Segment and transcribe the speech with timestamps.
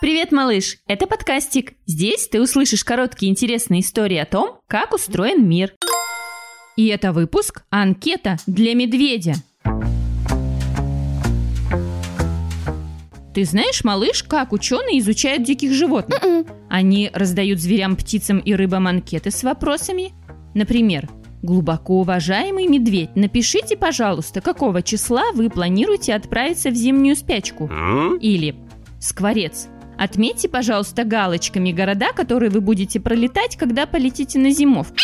[0.00, 0.78] Привет, малыш!
[0.86, 1.74] Это подкастик.
[1.84, 5.74] Здесь ты услышишь короткие интересные истории о том, как устроен мир.
[6.78, 9.34] И это выпуск «Анкета для медведя».
[13.34, 16.46] Ты знаешь, малыш, как ученые изучают диких животных?
[16.70, 20.12] Они раздают зверям, птицам и рыбам анкеты с вопросами.
[20.54, 21.10] Например,
[21.42, 27.70] Глубоко уважаемый медведь, напишите, пожалуйста, какого числа вы планируете отправиться в зимнюю спячку.
[28.20, 28.54] Или
[29.00, 29.68] Скворец,
[30.00, 34.96] отметьте, пожалуйста, галочками города, которые вы будете пролетать, когда полетите на зимовку.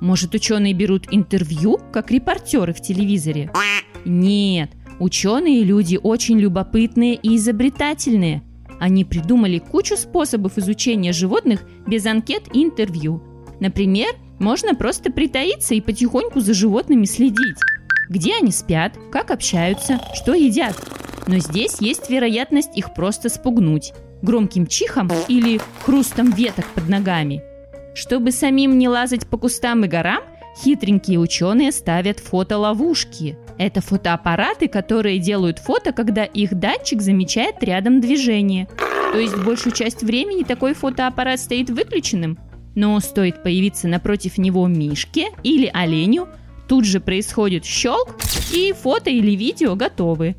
[0.00, 3.50] Может, ученые берут интервью, как репортеры в телевизоре?
[4.04, 8.42] Нет, ученые люди очень любопытные и изобретательные.
[8.78, 13.22] Они придумали кучу способов изучения животных без анкет и интервью.
[13.60, 17.56] Например, можно просто притаиться и потихоньку за животными следить.
[18.10, 20.76] Где они спят, как общаются, что едят.
[21.26, 23.92] Но здесь есть вероятность их просто спугнуть
[24.24, 27.42] громким чихом или хрустом веток под ногами.
[27.94, 30.22] Чтобы самим не лазать по кустам и горам,
[30.56, 33.36] хитренькие ученые ставят фотоловушки.
[33.58, 38.68] Это фотоаппараты, которые делают фото, когда их датчик замечает рядом движение.
[39.12, 42.36] То есть большую часть времени такой фотоаппарат стоит выключенным,
[42.74, 46.26] но стоит появиться напротив него мишке или оленю,
[46.66, 48.16] тут же происходит щелк,
[48.52, 50.34] и фото или видео готовы.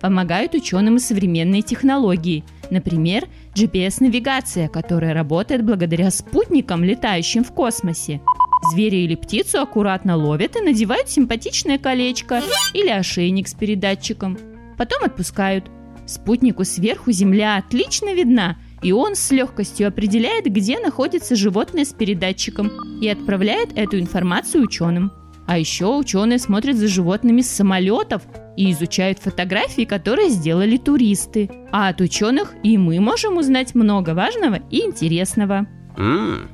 [0.00, 8.20] Помогают ученым и современные технологии, например, GPS-навигация, которая работает благодаря спутникам, летающим в космосе.
[8.72, 12.42] Зверя или птицу аккуратно ловят и надевают симпатичное колечко
[12.74, 14.38] или ошейник с передатчиком.
[14.76, 15.70] Потом отпускают.
[16.06, 22.70] Спутнику сверху Земля отлично видна– и он с легкостью определяет, где находится животное с передатчиком
[23.00, 25.12] и отправляет эту информацию ученым.
[25.50, 28.22] А еще ученые смотрят за животными с самолетов
[28.56, 31.50] и изучают фотографии, которые сделали туристы.
[31.72, 35.66] А от ученых и мы можем узнать много важного и интересного.
[35.96, 36.46] Mm.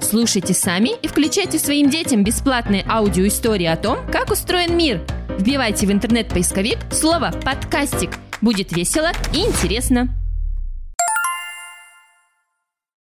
[0.00, 5.04] Слушайте сами и включайте своим детям бесплатные аудиоистории о том, как устроен мир.
[5.40, 8.10] Вбивайте в интернет-поисковик слово «подкастик»
[8.40, 10.15] Будет весело и интересно.